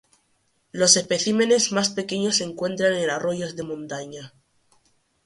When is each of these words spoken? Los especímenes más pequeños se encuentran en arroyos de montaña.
Los 0.71 0.97
especímenes 0.97 1.71
más 1.71 1.91
pequeños 1.91 2.37
se 2.37 2.43
encuentran 2.43 2.95
en 2.95 3.07
arroyos 3.11 3.55
de 3.55 3.61
montaña. 3.61 4.33